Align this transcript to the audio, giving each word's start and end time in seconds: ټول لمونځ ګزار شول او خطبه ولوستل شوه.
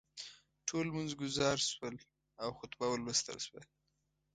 ټول 0.67 0.83
لمونځ 0.89 1.11
ګزار 1.21 1.57
شول 1.69 1.95
او 2.43 2.49
خطبه 2.59 2.85
ولوستل 2.89 3.37
شوه. 3.45 3.61